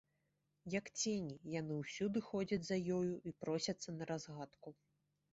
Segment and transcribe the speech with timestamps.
[0.75, 4.73] Як цені, яны ўсюды ходзяць за ёю і просяцца на разгадку.